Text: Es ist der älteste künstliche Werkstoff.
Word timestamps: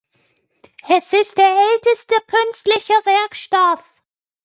Es 0.89 1.13
ist 1.13 1.37
der 1.37 1.45
älteste 1.75 2.15
künstliche 2.25 2.93
Werkstoff. 3.05 4.01